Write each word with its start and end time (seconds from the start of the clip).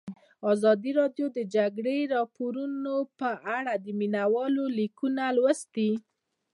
ازادي 0.51 0.91
راډیو 0.99 1.27
د 1.31 1.33
د 1.37 1.39
جګړې 1.55 1.97
راپورونه 2.15 2.93
په 3.19 3.29
اړه 3.57 3.73
د 3.83 3.87
مینه 3.99 4.23
والو 4.33 4.63
لیکونه 4.79 5.23
لوستي. 5.35 5.91